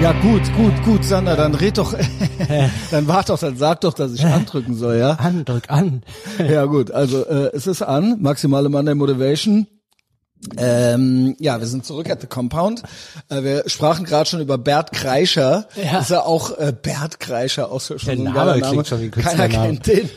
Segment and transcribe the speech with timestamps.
[0.00, 1.92] Ja, gut, gut, gut, Sander, dann red doch,
[2.92, 5.12] dann wart doch, dann sag doch, dass ich andrücken soll, ja?
[5.14, 6.02] An, drück an.
[6.38, 9.66] Ja, gut, also äh, es ist an, maximale Monday Motivation.
[10.56, 12.84] Ähm, ja, wir sind zurück at the Compound.
[13.28, 15.66] Äh, wir sprachen gerade schon über Bert Kreischer.
[15.74, 15.98] Ja.
[15.98, 19.00] Ist ja auch äh, Bert Kreischer, auch so schon Der so ein Name klingt schon
[19.00, 20.08] wie ein Keiner kennt den.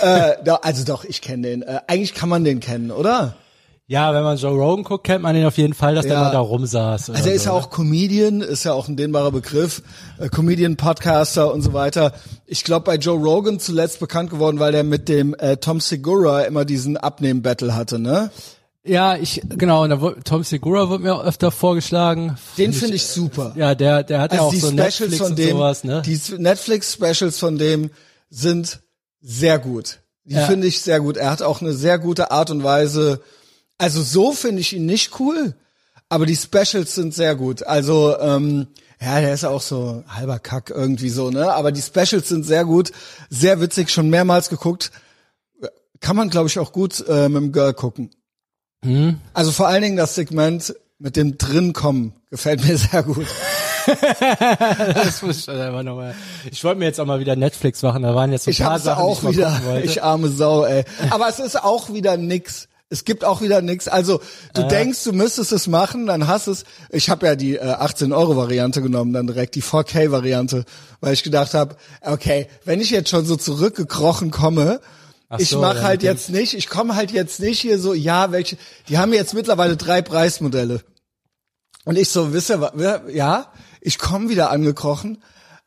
[0.00, 1.62] äh, da, also doch, ich kenne den.
[1.62, 3.34] Äh, eigentlich kann man den kennen, oder?
[3.86, 6.22] Ja, wenn man Joe Rogan guckt, kennt man ihn auf jeden Fall, dass der Ja.
[6.24, 7.10] mal da rumsaß.
[7.10, 9.82] Also er ist so, ja auch Comedian, ist ja auch ein dehnbarer Begriff,
[10.18, 12.14] äh, Comedian, Podcaster und so weiter.
[12.46, 16.42] Ich glaube bei Joe Rogan zuletzt bekannt geworden, weil der mit dem äh, Tom Segura
[16.42, 18.30] immer diesen Abnehmen-Battle hatte, ne?
[18.86, 22.36] Ja, ich, genau, und da wurde, Tom Segura wird mir auch öfter vorgeschlagen.
[22.56, 23.52] Den finde ich super.
[23.54, 25.84] Ja, der, der hat ja Also auch die so Specials Netflix von und dem, sowas,
[25.84, 26.02] ne?
[26.06, 27.90] die Netflix-Specials von dem
[28.30, 28.80] sind
[29.20, 29.98] sehr gut.
[30.24, 30.46] Die Ja.
[30.46, 31.18] finde ich sehr gut.
[31.18, 33.20] Er hat auch eine sehr gute Art und Weise.
[33.78, 35.54] Also so finde ich ihn nicht cool,
[36.08, 37.62] aber die Specials sind sehr gut.
[37.64, 38.68] Also ähm,
[39.00, 41.52] ja, der ist ja auch so halber Kack irgendwie so, ne?
[41.52, 42.92] Aber die Specials sind sehr gut,
[43.30, 44.92] sehr witzig, schon mehrmals geguckt.
[46.00, 48.10] Kann man, glaube ich, auch gut äh, mit dem Girl gucken.
[48.84, 49.18] Hm?
[49.32, 53.26] Also vor allen Dingen das Segment mit dem Drinkommen gefällt mir sehr gut.
[53.86, 56.14] das muss ich, einfach noch mal.
[56.50, 58.60] ich wollte mir jetzt auch mal wieder Netflix machen, da waren jetzt so ein Ich
[58.60, 59.84] paar Sachen, die auch ich mal wieder.
[59.84, 60.84] Ich arme Sau, ey.
[61.10, 62.68] Aber es ist auch wieder nix.
[62.94, 63.88] Es gibt auch wieder nix.
[63.88, 64.20] Also
[64.54, 64.68] du Äh.
[64.68, 66.64] denkst, du müsstest es machen, dann hast es.
[66.90, 70.64] Ich habe ja die äh, 18 Euro Variante genommen, dann direkt die 4K Variante,
[71.00, 74.80] weil ich gedacht habe, okay, wenn ich jetzt schon so zurückgekrochen komme,
[75.28, 78.30] Ach ich so, mache halt jetzt nicht, ich komme halt jetzt nicht hier so, ja,
[78.30, 78.56] welche,
[78.88, 80.82] die haben jetzt mittlerweile drei Preismodelle.
[81.84, 85.22] Und ich so, wisst ihr, ja, ich komme wieder angekrochen,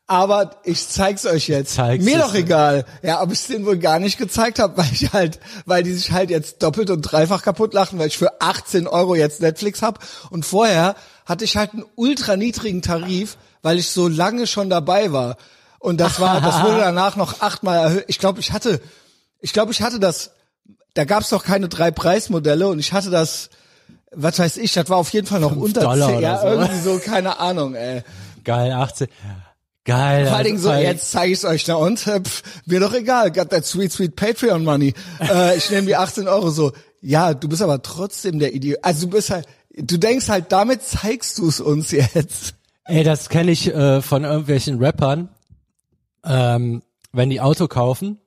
[0.08, 1.74] aber ich zeig's euch jetzt.
[1.74, 2.86] Zeig's Mir doch egal.
[3.02, 6.10] Ja, ob ich den wohl gar nicht gezeigt habe, weil ich halt, weil die sich
[6.10, 10.02] halt jetzt doppelt und dreifach kaputt lachen, weil ich für 18 Euro jetzt Netflix hab.
[10.30, 15.12] Und vorher hatte ich halt einen ultra niedrigen Tarif, weil ich so lange schon dabei
[15.12, 15.36] war.
[15.78, 18.04] Und das war, das wurde danach noch achtmal erhöht.
[18.08, 18.80] Ich glaube, ich hatte,
[19.40, 20.30] ich glaube, ich hatte das,
[20.94, 23.50] da gab's doch keine drei Preismodelle und ich hatte das,
[24.10, 26.46] was weiß ich, das war auf jeden Fall noch unter Dollar 10, ja, so.
[26.46, 28.02] irgendwie so, keine Ahnung, ey.
[28.42, 29.08] Geil, 18.
[29.88, 30.26] Geil.
[30.26, 32.06] Vor allen Dingen so, also, jetzt zeige ich's euch, na und?
[32.06, 34.92] Äh, Pff, mir doch egal, got that sweet, sweet Patreon money.
[35.20, 36.72] äh, ich nehme die 18 Euro so.
[37.00, 38.80] Ja, du bist aber trotzdem der Idiot.
[38.82, 42.54] Also du bist halt, du denkst halt, damit zeigst du es uns jetzt.
[42.84, 45.30] Ey, das kenne ich äh, von irgendwelchen Rappern,
[46.22, 46.82] ähm,
[47.12, 48.18] wenn die Auto kaufen.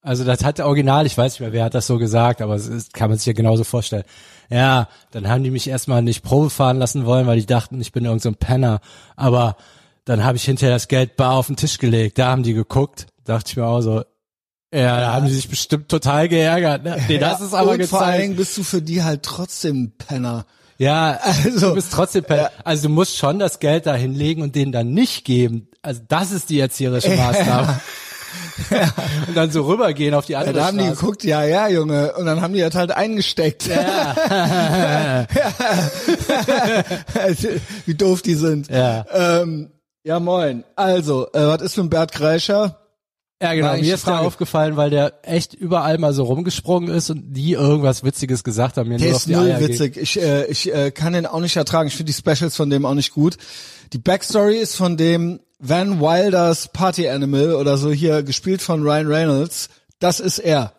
[0.00, 2.54] Also das hat der Original, ich weiß nicht mehr, wer hat das so gesagt, aber
[2.54, 4.04] es ist, kann man sich ja genauso vorstellen.
[4.48, 7.90] Ja, dann haben die mich erstmal nicht Probe fahren lassen wollen, weil die dachten, ich
[7.90, 8.80] bin irgend so ein Penner.
[9.16, 9.56] Aber
[10.04, 12.18] dann habe ich hinterher das Geld bar auf den Tisch gelegt.
[12.18, 14.04] Da haben die geguckt, dachte ich mir auch so,
[14.72, 16.82] ja, da haben die sich bestimmt total geärgert.
[16.82, 16.96] Ne?
[17.08, 18.22] Nee, das Ja, ist aber und vor allen gezeigt.
[18.22, 20.46] Dingen bist du für die halt trotzdem Penner.
[20.78, 24.56] Ja, Also, du bist trotzdem, per also du musst schon das Geld da hinlegen und
[24.56, 25.68] denen dann nicht geben.
[25.82, 27.80] Also das ist die erzieherische Maßnahme.
[29.28, 31.00] und dann so rübergehen auf die Ja, andere da haben die Straße.
[31.00, 32.12] geguckt, ja, ja, Junge.
[32.14, 33.68] Und dann haben die das halt eingesteckt.
[37.86, 38.68] Wie doof die sind.
[38.70, 39.04] Ja.
[39.12, 39.70] Ähm,
[40.04, 40.64] ja, moin.
[40.76, 42.78] Also, äh, was ist mit dem Bert Kreischer?
[43.42, 43.74] Ja, genau.
[43.74, 48.04] Mir ist der aufgefallen, weil der echt überall mal so rumgesprungen ist und nie irgendwas
[48.04, 48.88] Witziges gesagt haben.
[48.88, 49.96] Mir Der nur ist null witzig.
[49.96, 51.88] Ich, äh, ich äh, kann den auch nicht ertragen.
[51.88, 53.36] Ich finde die Specials von dem auch nicht gut.
[53.92, 59.08] Die Backstory ist von dem Van Wilders Party Animal oder so hier gespielt von Ryan
[59.08, 59.68] Reynolds.
[59.98, 60.72] Das ist er.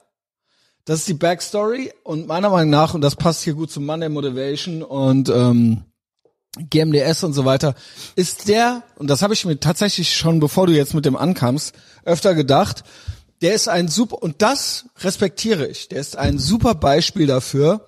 [0.86, 4.10] Das ist die Backstory und meiner Meinung nach, und das passt hier gut zu Monday
[4.10, 5.84] Motivation und ähm,
[6.58, 7.76] GMDS und so weiter,
[8.16, 11.76] ist der, und das habe ich mir tatsächlich schon, bevor du jetzt mit dem ankamst,
[12.04, 12.84] öfter gedacht,
[13.42, 17.88] der ist ein super, und das respektiere ich, der ist ein super Beispiel dafür,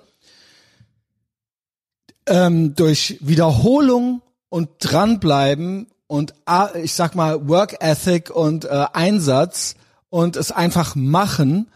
[2.27, 9.75] ähm, durch Wiederholung und dranbleiben und ah, ich sag mal Work Ethic und äh, Einsatz
[10.09, 11.69] und es einfach machen,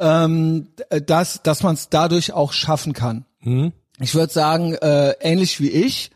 [0.00, 0.68] ähm,
[1.06, 3.24] dass, dass man es dadurch auch schaffen kann.
[4.00, 6.10] Ich würde sagen, äh, ähnlich wie ich,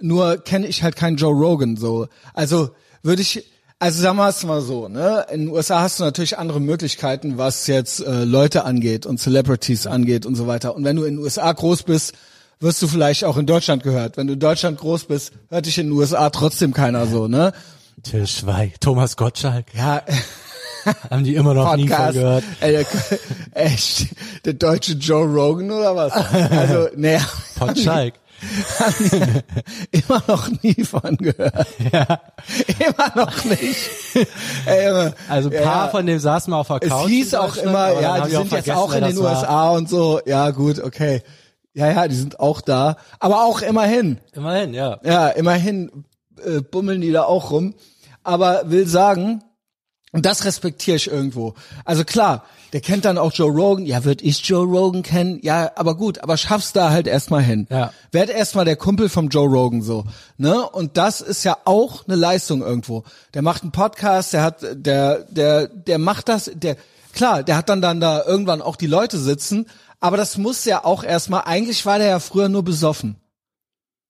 [0.00, 2.08] nur kenne ich halt keinen Joe Rogan so.
[2.34, 2.70] Also
[3.02, 3.44] würde ich,
[3.78, 5.26] also sagen wir es mal so, ne?
[5.32, 9.86] In den USA hast du natürlich andere Möglichkeiten, was jetzt äh, Leute angeht und Celebrities
[9.86, 10.74] angeht und so weiter.
[10.74, 12.14] Und wenn du in den USA groß bist,
[12.60, 14.16] wirst du vielleicht auch in Deutschland gehört.
[14.16, 17.52] Wenn du in Deutschland groß bist, hört dich in den USA trotzdem keiner so, ne?
[18.02, 20.02] Till Schweig, Thomas Gottschalk, Ja,
[21.10, 22.14] haben die immer noch nie Podcast.
[22.14, 22.44] gehört.
[22.60, 22.86] Ey, der,
[23.52, 24.06] echt,
[24.44, 26.12] der deutsche Joe Rogan oder was?
[26.12, 27.18] Also, nee,
[27.58, 28.14] Gottschalk.
[29.90, 31.66] Immer noch nie von gehört.
[31.92, 32.20] Ja.
[32.78, 33.90] Immer noch nicht.
[34.66, 35.88] Ey, Also ein paar ja.
[35.88, 37.08] von dem saßen mal auf der Es Couch.
[37.08, 39.32] hieß in auch immer, ja, die sind jetzt auch in den das war.
[39.40, 40.20] USA und so.
[40.26, 41.22] Ja, gut, okay.
[41.74, 42.96] Ja, ja, die sind auch da.
[43.20, 44.18] Aber auch immerhin.
[44.32, 44.98] Immerhin, ja.
[45.04, 46.04] Ja, immerhin
[46.44, 47.74] äh, bummeln die da auch rum.
[48.24, 49.42] Aber will sagen,
[50.12, 51.54] und das respektiere ich irgendwo.
[51.84, 53.86] Also klar, der kennt dann auch Joe Rogan.
[53.86, 55.38] Ja, wird ich Joe Rogan kennen?
[55.42, 57.66] Ja, aber gut, aber schaff's da halt erstmal hin.
[57.70, 57.92] Ja.
[58.12, 60.04] Werd erstmal der Kumpel vom Joe Rogan so,
[60.36, 60.68] ne?
[60.68, 63.04] Und das ist ja auch eine Leistung irgendwo.
[63.34, 66.76] Der macht einen Podcast, der hat der der der macht das, der
[67.14, 69.66] klar, der hat dann dann da irgendwann auch die Leute sitzen,
[70.00, 73.16] aber das muss ja auch erstmal eigentlich war der ja früher nur besoffen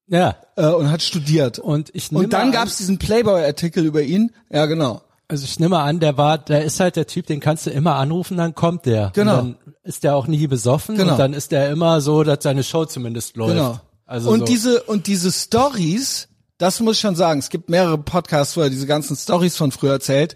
[0.08, 0.36] Ja.
[0.56, 1.58] äh, und hat studiert.
[1.58, 4.32] Und ich Und dann an- gab's diesen Playboy-Artikel über ihn.
[4.50, 5.00] Ja, genau.
[5.30, 7.96] Also ich nehme an, der war, der ist halt der Typ, den kannst du immer
[7.96, 9.10] anrufen, dann kommt der.
[9.14, 9.40] Genau.
[9.40, 11.12] Und dann ist der auch nie besoffen Genau.
[11.12, 13.54] und dann ist der immer so, dass seine Show zumindest läuft.
[13.54, 13.80] Genau.
[14.06, 14.44] Also und so.
[14.46, 17.40] diese und diese Stories, das muss ich schon sagen.
[17.40, 20.34] Es gibt mehrere Podcasts, wo er diese ganzen Stories von früher erzählt.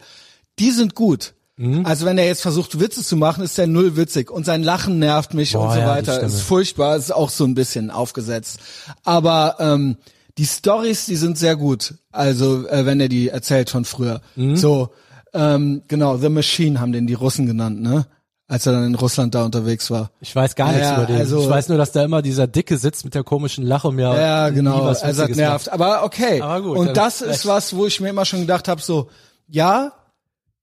[0.59, 1.33] Die sind gut.
[1.57, 1.87] Mhm.
[1.87, 4.99] Also wenn er jetzt versucht Witze zu machen, ist der null witzig und sein Lachen
[4.99, 6.21] nervt mich Boah, und so ja, weiter.
[6.21, 8.61] Ist furchtbar, ist auch so ein bisschen aufgesetzt.
[9.05, 9.97] Aber ähm,
[10.39, 11.95] die Stories, die sind sehr gut.
[12.11, 14.21] Also äh, wenn er die erzählt von früher.
[14.37, 14.57] Mhm.
[14.57, 14.91] So
[15.35, 18.07] ähm, genau, The Machine haben den die Russen genannt, ne?
[18.49, 20.11] Als er dann in Russland da unterwegs war.
[20.21, 21.17] Ich weiß gar nichts Ja, über den.
[21.17, 23.95] also- ich weiß nur, dass da immer dieser Dicke sitzt mit der komischen Lache und
[23.97, 24.85] mir Ja, nie genau.
[24.85, 25.67] was Also das Witziges nervt.
[25.67, 25.73] macht.
[25.73, 26.43] Aber okay.
[26.43, 29.09] Aber gut, und das vielleicht- ist was, wo ich mir immer schon gedacht habe, so,
[29.49, 29.93] ja,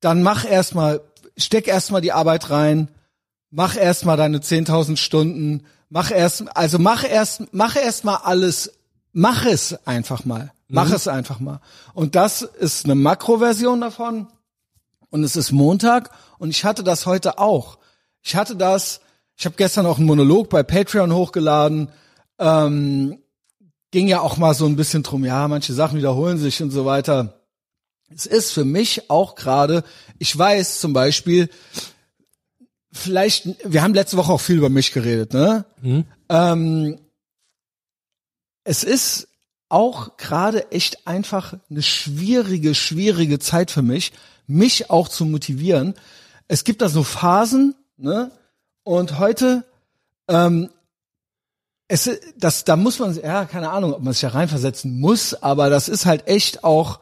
[0.02, 1.02] dann mach erstmal,
[1.36, 2.90] steck erstmal die Arbeit rein,
[3.50, 8.72] mach erstmal deine 10.000 Stunden, mach erst, also mach erst, mach erstmal alles,
[9.12, 10.52] mach es einfach mal.
[10.68, 11.62] Mach es einfach mal.
[11.94, 14.28] Und das ist eine Makroversion davon.
[15.10, 17.80] Und es ist Montag und ich hatte das heute auch.
[18.22, 19.02] Ich hatte das,
[19.36, 21.90] ich habe gestern auch einen Monolog bei Patreon hochgeladen.
[22.38, 23.18] Ähm,
[23.92, 26.86] ging ja auch mal so ein bisschen drum, ja, manche Sachen wiederholen sich und so
[26.86, 27.42] weiter.
[28.14, 29.84] Es ist für mich auch gerade,
[30.20, 31.50] ich weiß zum Beispiel,
[32.92, 35.66] vielleicht, wir haben letzte Woche auch viel über mich geredet, ne?
[36.30, 37.00] Ähm,
[38.64, 39.28] es ist
[39.70, 44.12] auch gerade echt einfach eine schwierige, schwierige Zeit für mich,
[44.48, 45.94] mich auch zu motivieren.
[46.48, 48.32] Es gibt da so Phasen, ne?
[48.84, 49.66] Und heute,
[50.28, 50.70] ähm,
[51.88, 55.70] es, das, da muss man, ja, keine Ahnung, ob man sich da reinversetzen muss, aber
[55.70, 57.00] das ist halt echt auch,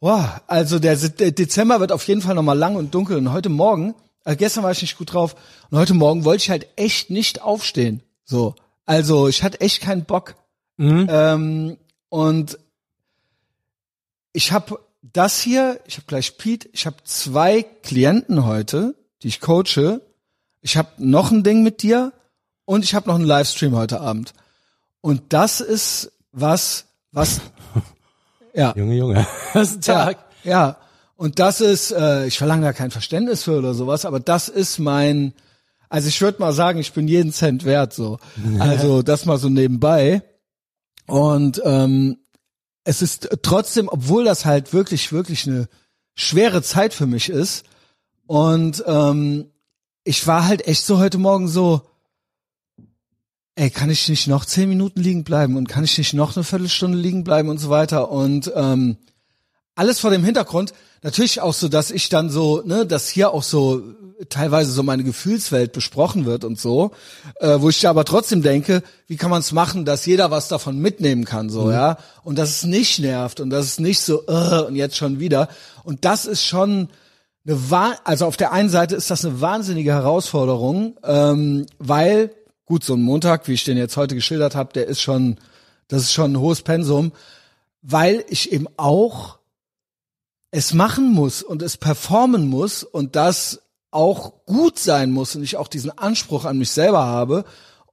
[0.00, 3.48] boah, also der, der Dezember wird auf jeden Fall nochmal lang und dunkel und heute
[3.48, 5.36] Morgen, äh, gestern war ich nicht gut drauf
[5.70, 8.56] und heute Morgen wollte ich halt echt nicht aufstehen, so.
[8.86, 10.34] Also ich hatte echt keinen Bock.
[10.80, 11.76] Ähm,
[12.08, 12.58] und
[14.32, 19.40] ich habe das hier, ich habe gleich Pete, ich habe zwei Klienten heute, die ich
[19.40, 20.00] coache.
[20.62, 22.12] Ich habe noch ein Ding mit dir
[22.64, 24.32] und ich habe noch einen Livestream heute Abend.
[25.00, 27.40] Und das ist was, was,
[28.54, 29.26] ja, Junge, Junge.
[29.54, 30.18] Das ist ein ja, Tag.
[30.44, 30.76] ja.
[31.16, 34.78] Und das ist, äh, ich verlange da kein Verständnis für oder sowas, aber das ist
[34.78, 35.34] mein,
[35.90, 38.18] also ich würde mal sagen, ich bin jeden Cent wert so.
[38.58, 40.22] Also das mal so nebenbei.
[41.10, 42.18] Und ähm,
[42.84, 45.68] es ist trotzdem, obwohl das halt wirklich, wirklich eine
[46.14, 47.64] schwere Zeit für mich ist.
[48.26, 49.50] Und ähm,
[50.04, 51.82] ich war halt echt so heute Morgen so,
[53.56, 56.44] ey, kann ich nicht noch zehn Minuten liegen bleiben und kann ich nicht noch eine
[56.44, 58.10] Viertelstunde liegen bleiben und so weiter.
[58.10, 58.96] Und ähm,
[59.74, 60.72] alles vor dem Hintergrund,
[61.02, 63.82] natürlich auch so, dass ich dann so, ne, dass hier auch so
[64.28, 66.90] teilweise so meine Gefühlswelt besprochen wird und so,
[67.36, 70.78] äh, wo ich aber trotzdem denke, wie kann man es machen, dass jeder was davon
[70.78, 74.62] mitnehmen kann, so, ja, und dass es nicht nervt und dass es nicht so, äh,
[74.66, 75.48] und jetzt schon wieder.
[75.84, 76.88] Und das ist schon
[77.46, 82.30] eine Wah also auf der einen Seite ist das eine wahnsinnige Herausforderung, ähm, weil,
[82.66, 85.38] gut, so ein Montag, wie ich den jetzt heute geschildert habe, der ist schon,
[85.88, 87.12] das ist schon ein hohes Pensum,
[87.80, 89.39] weil ich eben auch
[90.50, 95.56] es machen muss und es performen muss und das auch gut sein muss und ich
[95.56, 97.44] auch diesen Anspruch an mich selber habe.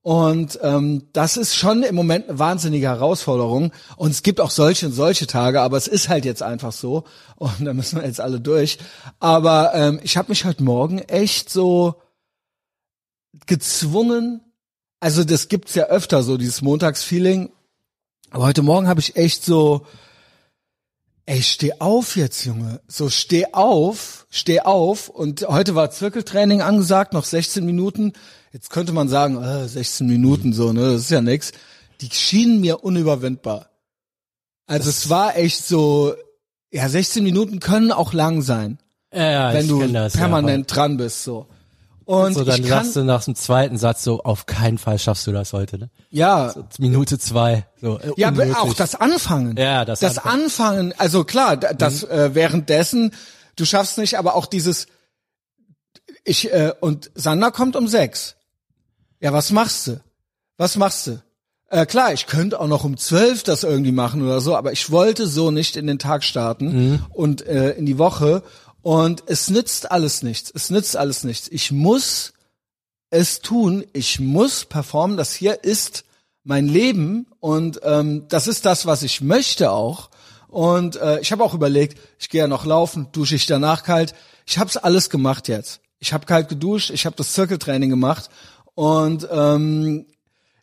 [0.02, 3.74] Und ähm, das ist schon im Moment eine wahnsinnige Herausforderung.
[3.98, 7.04] Und es gibt auch solche und solche Tage, aber es ist halt jetzt einfach so.
[7.36, 8.78] Und da müssen wir jetzt alle durch.
[9.20, 11.96] Aber ähm, ich habe mich heute Morgen echt so
[13.48, 14.42] gezwungen,
[15.00, 17.52] also das gibt's ja öfter so, dieses Montagsfeeling.
[18.32, 19.86] Aber heute Morgen habe ich echt so,
[21.28, 22.82] ey, steh auf jetzt, Junge.
[22.88, 25.10] So, steh auf, steh auf.
[25.10, 28.14] Und heute war Zirkeltraining angesagt, noch 16 Minuten.
[28.52, 31.52] Jetzt könnte man sagen, äh, 16 Minuten so, ne, das ist ja nix.
[32.02, 33.70] Die schienen mir unüberwindbar.
[34.66, 36.16] Also es war echt so,
[36.72, 38.80] ja, 16 Minuten können auch lang sein,
[39.14, 41.48] Ja, ja, wenn du das, permanent dran bist, so.
[42.08, 42.34] Und.
[42.36, 45.52] So, dann sagst du nach dem zweiten Satz so, auf keinen Fall schaffst du das
[45.52, 45.90] heute, ne?
[46.10, 47.66] ja, Minute zwei.
[47.82, 48.58] So, äh, Ja, aber unmöglich.
[48.58, 49.58] auch das Anfangen.
[49.58, 50.94] Ja, das das Anfangen.
[50.98, 53.12] Also klar, da- das äh, währenddessen,
[53.58, 54.88] du schaffst nicht, aber auch dieses,
[56.24, 58.36] ich äh, und Sander kommt um sechs.
[59.20, 60.00] Ja, was machst du?
[60.58, 61.22] Was machst du?
[61.70, 64.92] Äh, klar, ich könnte auch noch um zwölf das irgendwie machen oder so, aber ich
[64.92, 68.44] wollte so nicht in den Tag starten und äh, in die Woche.
[68.82, 70.52] Und es nützt alles nichts.
[70.54, 71.48] Es nützt alles nichts.
[71.50, 72.34] Ich muss
[73.10, 73.86] es tun.
[73.94, 75.18] Ich muss performen.
[75.18, 76.04] Das hier ist
[76.48, 80.10] mein Leben und ähm, das ist das, was ich möchte auch.
[80.48, 84.16] Und äh, ich habe auch überlegt, ich gehe ja noch laufen, dusche ich danach kalt.
[84.46, 85.82] Ich habe es alles gemacht jetzt.
[86.00, 88.30] Ich habe kalt geduscht, ich habe das Zirkeltraining gemacht
[88.76, 90.06] und ähm,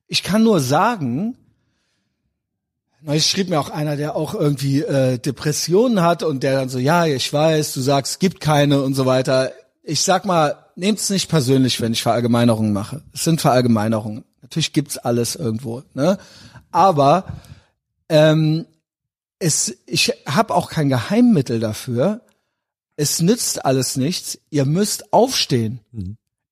[0.06, 1.37] ich kann nur sagen,
[3.06, 6.78] Neulich schrieb mir auch einer, der auch irgendwie äh, Depressionen hat und der dann so,
[6.78, 9.52] ja, ich weiß, du sagst, es gibt keine und so weiter.
[9.82, 13.02] Ich sag mal, nehmt's nicht persönlich, wenn ich Verallgemeinerungen mache.
[13.12, 14.25] Es sind Verallgemeinerungen.
[14.40, 16.16] Natürlich gibt's alles irgendwo, ne?
[16.70, 17.26] Aber
[18.08, 18.64] ähm,
[19.38, 22.23] es, ich habe auch kein Geheimmittel dafür.
[22.96, 24.38] Es nützt alles nichts.
[24.49, 25.80] Ihr müsst aufstehen.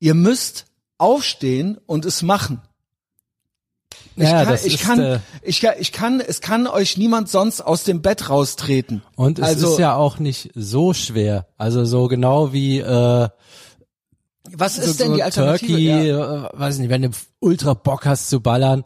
[0.00, 0.66] Ihr müsst
[0.99, 2.61] aufstehen und es machen.
[4.16, 7.61] Ich Ja, kann, ich kann, äh, ich kann, ich kann, es kann euch niemand sonst
[7.61, 9.02] aus dem Bett raustreten.
[9.16, 11.47] Und es also, ist ja auch nicht so schwer.
[11.57, 13.28] Also so genau wie äh,
[14.50, 15.66] was so, ist denn so die Alternative?
[15.73, 16.47] Turkey, Ja.
[16.47, 18.85] äh, weiß nicht, wenn du ultra Bock hast zu ballern.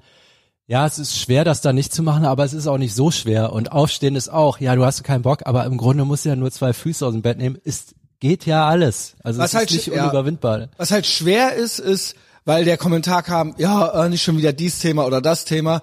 [0.68, 3.10] Ja, es ist schwer, das da nicht zu machen, aber es ist auch nicht so
[3.10, 3.52] schwer.
[3.52, 6.36] Und aufstehen ist auch, ja, du hast keinen Bock, aber im Grunde musst du ja
[6.36, 7.56] nur zwei Füße aus dem Bett nehmen.
[7.62, 9.14] Ist, geht ja alles.
[9.22, 10.02] Also Was es halt ist nicht ja.
[10.02, 10.68] unüberwindbar.
[10.76, 14.78] Was halt schwer ist, ist, weil der Kommentar kam, ja, äh, nicht schon wieder dies
[14.78, 15.82] Thema oder das Thema.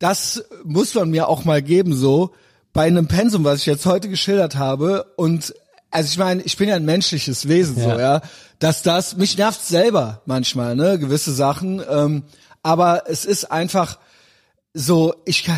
[0.00, 2.32] Das muss man mir auch mal geben, so
[2.72, 5.04] bei einem Pensum, was ich jetzt heute geschildert habe.
[5.16, 5.54] Und
[5.90, 8.00] also ich meine, ich bin ja ein menschliches Wesen, so Ja.
[8.00, 8.20] ja,
[8.58, 11.82] dass das mich nervt selber manchmal, ne, gewisse Sachen.
[11.88, 12.22] Ähm,
[12.62, 13.98] aber es ist einfach
[14.72, 15.48] so, ich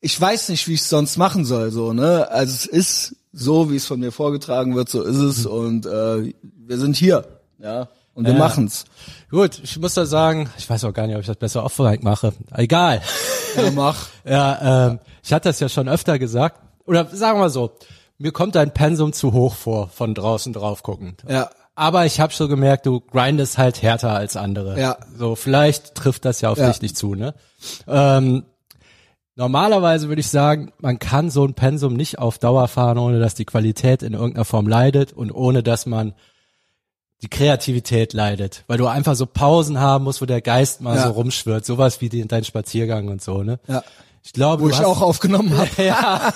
[0.00, 2.30] ich weiß nicht, wie ich es sonst machen soll, so ne.
[2.30, 6.32] Also es ist so, wie es von mir vorgetragen wird, so ist es und äh,
[6.42, 7.26] wir sind hier,
[7.58, 7.88] ja,
[8.20, 8.38] und wir Ja.
[8.38, 8.84] machen's.
[9.30, 12.02] Gut, ich muss da sagen, ich weiß auch gar nicht, ob ich das besser off-mic
[12.02, 12.32] mache.
[12.54, 13.00] Egal.
[13.56, 14.08] Ja, mach.
[14.24, 16.60] Ja, ähm, ich hatte das ja schon öfter gesagt.
[16.86, 17.72] Oder sagen wir so,
[18.18, 21.24] mir kommt dein Pensum zu hoch vor, von draußen drauf guckend.
[21.28, 21.50] Ja.
[21.74, 24.78] Aber ich habe schon gemerkt, du grindest halt härter als andere.
[24.78, 24.98] Ja.
[25.16, 26.68] So, vielleicht trifft das ja auf Ja.
[26.68, 27.34] dich nicht zu, ne?
[27.88, 28.44] Ähm,
[29.36, 33.34] normalerweise würde ich sagen, man kann so ein Pensum nicht auf Dauer fahren, ohne dass
[33.34, 36.12] die Qualität in irgendeiner Form leidet und ohne dass man
[37.22, 41.04] die Kreativität leidet, weil du einfach so Pausen haben musst, wo der Geist mal Ja.
[41.08, 43.58] so rumschwirrt, sowas wie die, dein Spaziergang und so, ne?
[43.68, 43.82] Ja.
[44.22, 45.68] Ich glaube, Wo ich hast, auch aufgenommen habe.
[45.82, 46.32] ja.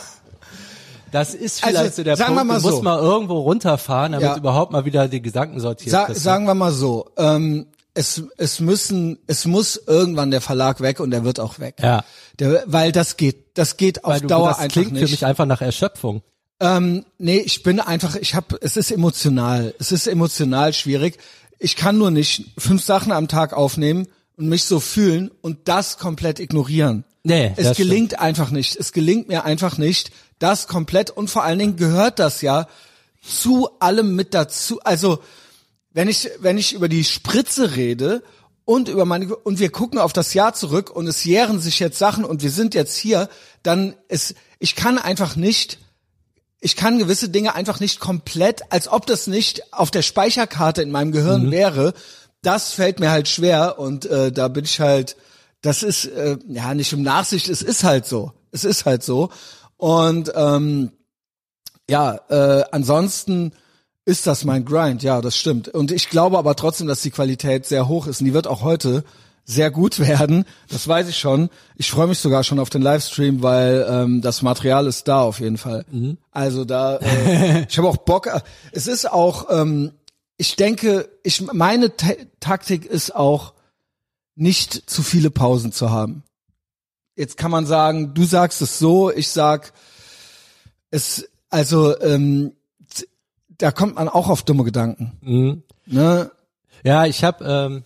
[1.13, 2.83] Das ist vielleicht Also, so der sagen wir Punkt, mal du musst so.
[2.83, 4.37] mal irgendwo runterfahren, damit Ja.
[4.37, 6.23] überhaupt mal wieder die Gedanken sortiert Sa kriegst.
[6.23, 11.13] sagen wir mal so, ähm, es, es müssen, es muss irgendwann der Verlag weg und
[11.13, 11.77] der wird auch weg.
[11.81, 12.03] Ja.
[12.41, 15.05] Der, weil das geht, das geht auf Weil du, Dauer das einfach klingt nicht.
[15.05, 16.23] für mich einfach nach Erschöpfung.
[16.61, 21.19] Ähm, nee, ich bin einfach, ich habe, es ist emotional, es ist emotional schwierig.
[21.59, 24.07] Ich kann nur nicht fünf Sachen am Tag aufnehmen
[24.37, 27.05] und mich so fühlen und das komplett ignorieren.
[27.23, 28.77] Nee, es gelingt einfach nicht.
[28.77, 32.69] Es gelingt mir einfach nicht, das komplett und vor allen Dingen gehört das ja
[33.23, 34.81] zu allem mit dazu.
[34.81, 35.21] Also
[35.93, 38.23] wenn ich wenn ich über die Spritze rede
[38.67, 41.99] und über meine und wir gucken auf das Jahr zurück und es jähren sich jetzt
[41.99, 43.31] Sachen und wir sind jetzt hier,
[43.63, 45.79] dann ist ich kann einfach nicht
[46.65, 50.91] ich kann gewisse Dinge einfach nicht komplett, als ob das nicht auf der Speicherkarte in
[50.91, 51.93] meinem Gehirn wäre.
[52.41, 55.15] Das fällt mir halt schwer und äh, da bin ich halt,
[55.61, 59.29] das ist äh, ja nicht um Nachsicht, es ist halt so, es ist halt so.
[59.77, 60.93] Und ähm,
[61.87, 63.53] ja, äh, ansonsten
[64.07, 65.69] ist das mein Grind, ja, das stimmt.
[65.69, 68.23] Und ich glaube aber trotzdem, dass die Qualität sehr hoch ist.
[68.23, 69.05] Und die wird auch heute
[69.45, 70.45] sehr gut werden.
[70.69, 71.51] Das weiß ich schon.
[71.77, 75.41] Ich freue mich sogar schon auf den Livestream, weil ähm, das Material ist da auf
[75.41, 75.85] jeden Fall.
[76.31, 78.29] Also da, äh, ich habe auch Bock.
[78.73, 79.93] Es ist auch, ähm,
[80.37, 83.55] ich denke, ich meine Ta Taktik ist auch
[84.35, 86.25] nicht zu viele Pausen zu haben.
[87.17, 89.73] Jetzt kann man sagen, du sagst es so, ich sag
[90.91, 92.53] es, also ähm,
[93.59, 95.13] da kommt man auch auf dumme Gedanken.
[95.21, 95.63] Mhm.
[95.87, 96.31] Ne?
[96.83, 97.85] Ja, ich habe, ähm,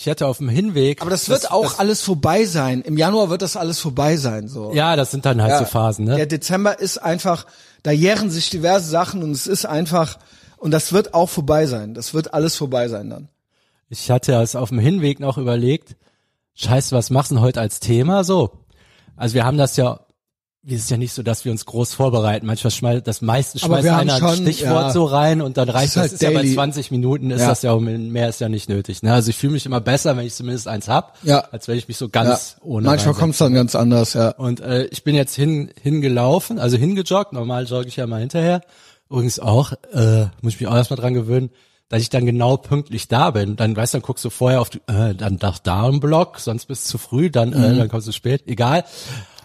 [0.00, 1.02] ich hätte auf dem Hinweg.
[1.02, 2.82] Aber das wird auch alles vorbei sein.
[2.82, 4.46] Im Januar wird das alles vorbei sein.
[4.46, 4.72] So.
[4.72, 5.58] ja, das sind dann halt Ja.
[5.58, 6.14] so Phasen, ne?
[6.14, 7.46] Der Dezember ist einfach,
[7.82, 10.18] da jähren sich diverse Sachen und es ist einfach,
[10.56, 11.94] und das wird auch vorbei sein.
[11.94, 13.28] Das wird alles vorbei sein dann.
[13.88, 15.96] Ich hatte es auf dem Hinweg noch überlegt,
[16.54, 18.52] scheiße, was machst du denn heute als Thema so?
[19.16, 19.98] Also wir haben das ja,
[20.76, 22.46] es ist ja nicht so, dass wir uns groß vorbereiten.
[22.46, 24.90] Manchmal schmeißt, das meiste schmeißt einer ein schon, Stichwort ja.
[24.90, 26.00] so rein und dann reicht ist das.
[26.02, 26.54] halt ist ja bei daily.
[26.54, 27.48] 20 Minuten ist Ja.
[27.48, 29.02] das ja, mehr ist ja nicht nötig.
[29.02, 29.12] Ne?
[29.12, 31.40] Also ich fühle mich immer besser, wenn ich zumindest eins hab, Ja.
[31.52, 32.10] als wenn ich mich so Ja.
[32.10, 34.30] ganz ohne Manchmal kommt es dann ganz anders, ja.
[34.30, 37.32] Und äh, ich bin jetzt hin, hingelaufen, also hingejoggt.
[37.32, 38.60] Normal jogge ich ja mal hinterher.
[39.10, 41.50] Übrigens auch, äh, muss ich mich auch erstmal dran gewöhnen,
[41.88, 43.56] dass ich dann genau pünktlich da bin.
[43.56, 46.38] Dann weißt du, dann guckst du vorher auf die, äh, dann doch da im Block,
[46.38, 48.42] sonst bist du zu früh, dann äh, dann kommst du spät.
[48.46, 48.84] Egal.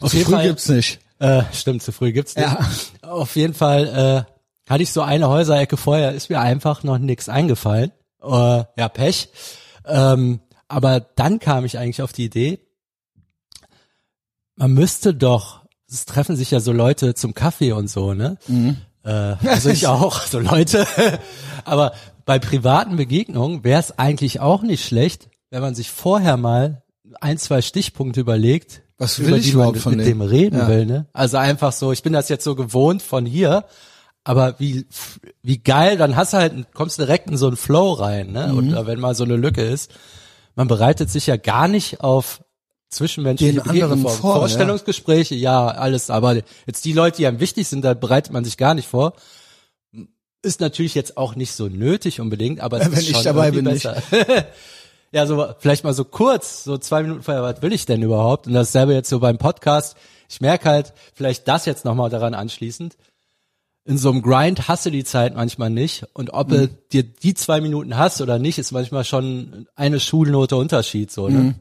[0.01, 0.99] Auf Zu früh gibt's nicht.
[1.19, 2.47] Äh, stimmt, zu früh gibt's nicht.
[2.47, 2.59] Ja.
[3.01, 7.29] Auf jeden Fall äh, hatte ich so eine Häuserecke vorher, ist mir einfach noch nichts
[7.29, 7.91] eingefallen.
[8.21, 8.27] Äh,
[8.77, 9.29] ja, Pech.
[9.85, 12.59] Ähm, aber dann kam ich eigentlich auf die Idee,
[14.55, 18.37] man müsste doch, es treffen sich ja so Leute zum Kaffee und so, ne?
[19.03, 20.87] Äh, also ich auch, so Leute.
[21.65, 21.93] Aber
[22.25, 26.83] bei privaten Begegnungen wäre es eigentlich auch nicht schlecht, wenn man sich vorher mal
[27.19, 30.19] ein, zwei Stichpunkte überlegt, Was will über ich die man überhaupt mit, dem?
[30.19, 30.67] dem reden Ja.
[30.67, 30.85] will.
[30.85, 31.05] Ne?
[31.13, 33.65] Also einfach so, ich bin das jetzt so gewohnt von hier,
[34.23, 34.87] aber wie
[35.41, 38.31] wie geil, dann hast du halt, kommst direkt in so einen Flow rein.
[38.31, 38.47] Ne?
[38.47, 38.57] Mhm.
[38.57, 39.91] Und wenn mal so eine Lücke ist,
[40.55, 42.41] man bereitet sich ja gar nicht auf
[42.89, 44.39] zwischenmenschliche Den Begegnungen vor, ja.
[44.39, 45.67] Vorstellungsgespräche, ja.
[45.67, 48.87] alles, aber jetzt die Leute, die einem wichtig sind, da bereitet man sich gar nicht
[48.87, 49.13] vor.
[50.41, 53.47] Ist natürlich jetzt auch nicht so nötig unbedingt, aber es Wenn ist ich schon dabei
[53.47, 53.85] irgendwie bin, nicht.
[55.13, 58.47] ja, so vielleicht mal so kurz, so zwei Minuten vorher, was will ich denn überhaupt?
[58.47, 59.95] Und dasselbe jetzt so beim Podcast.
[60.29, 62.97] Ich merke halt, vielleicht das jetzt nochmal daran anschließend.
[63.85, 66.05] In so einem Grind hast du die Zeit manchmal nicht.
[66.13, 66.51] Und ob Mhm.
[66.53, 71.29] du dir die zwei Minuten hast oder nicht, ist manchmal schon eine Schulnote Unterschied, so,
[71.29, 71.55] ne?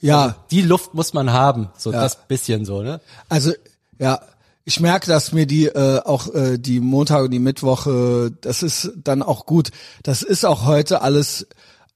[0.00, 3.00] Ja, Die Luft muss man haben, so das bisschen so, ne?
[3.28, 3.52] Also
[3.98, 4.20] ja,
[4.64, 8.92] ich merke, dass mir die äh, auch äh, die Montag und die Mittwoche, das ist
[8.96, 9.70] dann auch gut.
[10.02, 11.46] Das ist auch heute alles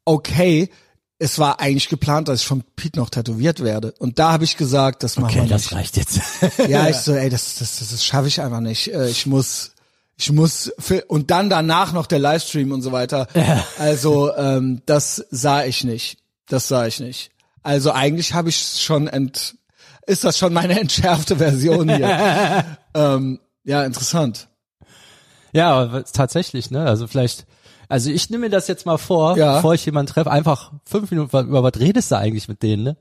[0.04, 0.68] okay.
[1.18, 3.94] Es war eigentlich geplant, dass ich von Pete noch tätowiert werde.
[3.98, 5.72] Und da habe ich gesagt, das machen wir nicht.
[5.72, 6.20] reicht jetzt.
[6.68, 8.92] Ja, ich so, ey, das, das, das, das schaffe ich einfach nicht.
[8.92, 9.72] Äh, Ich muss,
[10.16, 13.28] ich muss für, und dann danach noch der Livestream und so weiter.
[13.78, 16.18] Also ähm, das sah ich nicht.
[16.48, 17.30] Das sah ich nicht.
[17.62, 19.56] Also eigentlich habe ich schon ent,
[20.06, 22.76] ist das schon meine entschärfte Version hier.
[22.92, 24.48] ähm, ja, interessant.
[25.52, 26.84] Ja, aber tatsächlich, ne?
[26.84, 27.46] Also vielleicht,
[27.94, 29.54] also ich nehme mir das jetzt mal vor, Ja.
[29.54, 32.96] bevor ich jemanden treffe, einfach fünf Minuten, über was redest du eigentlich mit denen, ne?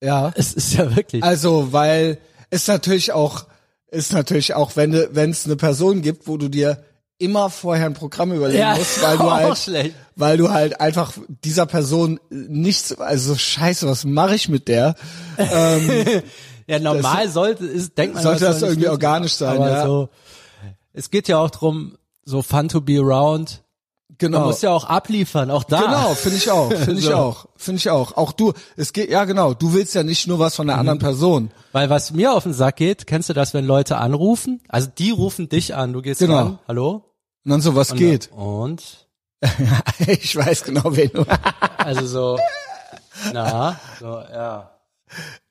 [0.00, 0.30] Ja.
[0.36, 1.24] Es ist ja wirklich.
[1.24, 3.46] Also, weil es natürlich auch,
[3.90, 6.84] ist natürlich auch, wenn es eine Person gibt, wo du dir
[7.18, 9.94] immer vorher ein Programm überlegen Ja, musst, weil du halt, schlecht.
[10.14, 14.94] weil du halt einfach dieser Person nichts, also scheiße, was mache ich mit der?
[16.68, 19.84] ja, normal sollte, ist, denkt man, sollte soll das irgendwie organisch sein, ja.
[19.84, 20.10] so,
[20.92, 23.62] es geht ja auch drum, so fun to be around.
[24.08, 24.46] Man Genau.
[24.46, 25.80] muss ja auch abliefern, auch da.
[25.80, 27.14] Genau, finde ich auch, finde ich So.
[27.14, 28.16] auch, finde ich auch.
[28.16, 30.80] Auch du, es geht, ja genau, du willst ja nicht nur was von der Mhm.
[30.80, 31.50] anderen Person.
[31.72, 34.62] Weil was mir auf den Sack geht, kennst du das, wenn Leute anrufen?
[34.68, 36.36] Also die rufen dich an, du gehst Genau.
[36.36, 37.04] ran, hallo?
[37.44, 38.30] Und dann so, was Und, geht?
[38.32, 39.06] Und?
[40.06, 41.26] ich weiß genau, wen du.
[41.76, 42.38] Also so,
[43.34, 44.70] na, so, ja.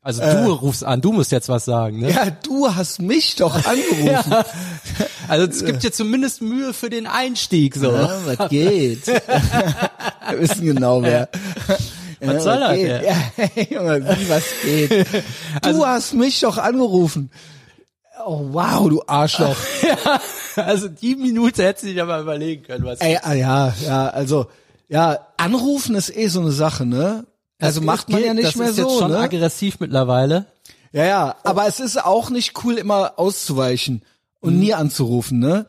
[0.06, 0.36] Also Äh.
[0.36, 2.12] du rufst an, du musst jetzt was sagen, ne?
[2.12, 4.34] Ja, du hast mich doch angerufen.
[5.28, 7.92] Also es gibt dir zumindest Mühe für den Einstieg, so.
[7.92, 9.08] Ja, was geht?
[10.30, 11.28] Wir wissen genau wer.
[12.20, 12.78] Was soll das?
[12.78, 15.08] Ja, hey, Junge, wie was geht?
[15.64, 17.32] Du hast mich doch angerufen.
[18.24, 19.58] Oh wow, du Arschloch.
[20.56, 23.02] Also die Minute hättest du dir mal überlegen können, was.
[23.02, 24.46] Ey, ah, ja, ja, also
[24.88, 27.26] ja, anrufen ist eh so eine Sache, ne?
[27.60, 29.20] Also macht man geht, ja nicht das mehr ist jetzt so, schon ne?
[29.20, 30.46] aggressiv mittlerweile.
[30.92, 34.02] Ja, ja, aber es ist auch nicht cool, immer auszuweichen
[34.40, 34.60] und Mhm.
[34.60, 35.66] nie anzurufen, ne?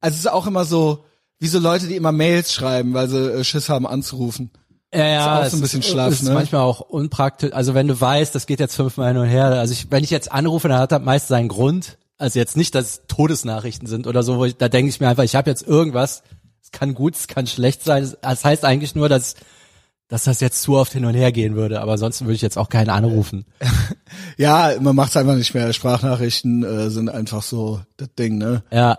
[0.00, 1.04] Also es ist auch immer so,
[1.38, 4.50] wie so Leute, die immer Mails schreiben, weil sie äh, Schiss haben anzurufen.
[4.92, 6.32] Ja, ja, auch so ein bisschen Schlaf, ist ne?
[6.32, 7.52] manchmal auch unpraktisch.
[7.52, 9.46] Also wenn du weißt, das geht jetzt fünfmal hin und her.
[9.46, 11.96] Also ich, wenn ich jetzt anrufe, dann hat das meist seinen Grund.
[12.18, 15.08] Also jetzt nicht, dass es Todesnachrichten sind oder so, wo ich, da denke ich mir
[15.08, 16.22] einfach, ich habe jetzt irgendwas.
[16.62, 18.12] Es kann gut, es kann schlecht sein.
[18.20, 19.36] Das heißt eigentlich nur, dass
[20.10, 21.80] dass das jetzt zu oft hin und her gehen würde.
[21.80, 23.46] Aber ansonsten würde ich jetzt auch keinen anrufen.
[24.36, 25.72] Ja, man macht's einfach nicht mehr.
[25.72, 28.64] Sprachnachrichten äh, sind einfach so das Ding, ne?
[28.72, 28.98] Ja,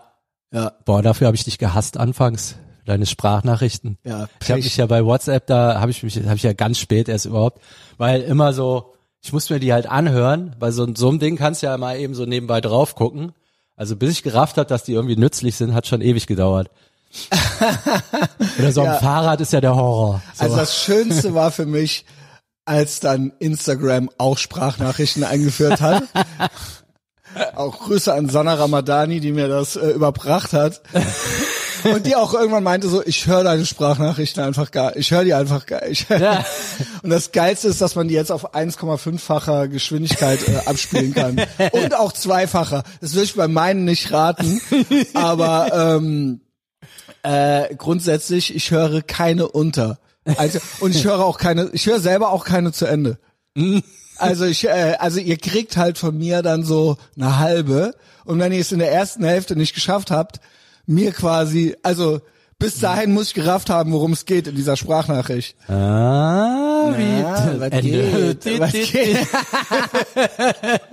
[0.54, 2.56] Ja, boah, dafür habe ich dich gehasst anfangs.
[2.86, 3.98] Deine Sprachnachrichten.
[4.04, 4.28] ja.
[4.42, 7.10] Ich habe mich ja bei WhatsApp, da habe ich mich, habe ich ja ganz spät
[7.10, 7.62] erst überhaupt,
[7.98, 11.62] weil immer so, ich muss mir die halt anhören, weil so, so ein Ding kannst
[11.62, 13.34] du ja mal eben so nebenbei drauf gucken.
[13.76, 16.70] Also bis ich gerafft habe, dass die irgendwie nützlich sind, hat schon ewig gedauert.
[18.60, 18.94] Oder so Ja.
[18.96, 20.22] ein Fahrrad ist ja der Horror.
[20.34, 20.44] So.
[20.44, 22.06] Also das Schönste war für mich,
[22.66, 26.04] als dann Instagram auch Sprachnachrichten eingeführt hat.
[27.56, 30.82] auch Grüße an Sana Ramadani, die mir das äh, überbracht hat.
[31.84, 35.34] Und die auch irgendwann meinte so, ich höre deine Sprachnachrichten einfach gar, ich höre die
[35.34, 35.84] einfach gar.
[35.88, 36.46] Ich, Ja.
[37.02, 41.42] Und das Geilste ist, dass man die jetzt auf 1,5-facher Geschwindigkeit äh, abspielen kann.
[41.72, 42.84] Und auch zweifacher.
[43.00, 44.62] Das würde ich bei meinen nicht raten.
[45.16, 46.42] Aber ähm,
[47.24, 50.00] äh, grundsätzlich, ich höre keine unter.
[50.38, 53.18] Also, und ich höre auch keine, ich höre selber auch keine zu Ende.
[54.18, 57.96] Also ich, äh, also ihr kriegt halt von mir dann so eine halbe.
[58.26, 60.40] Und wenn ihr es in der ersten Hälfte nicht geschafft habt,
[60.86, 62.22] mir quasi, also
[62.60, 65.56] Bis dahin muss ich gerafft haben, worum es geht in dieser Sprachnachricht.
[65.68, 68.36] Ah, wie Ja, was Ende.
[68.36, 68.60] geht?
[68.60, 69.18] Was geht?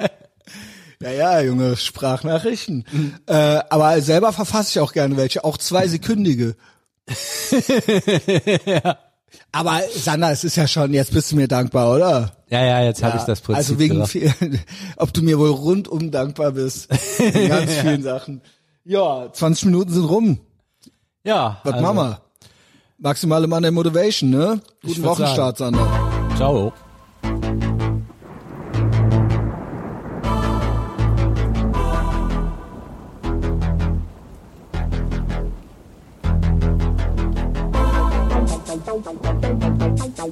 [1.32, 2.84] ja, ja, junge Sprachnachrichten.
[3.26, 6.56] Äh, aber selber verfasse ich auch gerne welche, auch zwei sekündige.
[9.52, 12.32] Aber Sander, es ist ja schon, jetzt bist du mir dankbar, oder?
[12.50, 13.56] Ja, ja, jetzt habe ich das Prinzip.
[13.56, 14.32] also wegen viel,
[14.96, 16.88] ob du mir wohl rundum dankbar bist.
[17.18, 18.42] In ganz vielen Sachen.
[18.84, 20.38] Ja, 20 Minuten sind rum.
[21.24, 22.20] Ja, Was also, machen wir?
[22.98, 24.60] Maximale Monday Motivation, ne?
[24.82, 25.86] Guten Wochenstart, Sander.
[26.36, 26.72] Ciao.